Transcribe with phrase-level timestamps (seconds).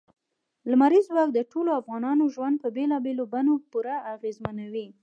[0.69, 4.87] لمریز ځواک د ټولو افغانانو ژوند په بېلابېلو بڼو باندې پوره اغېزمنوي.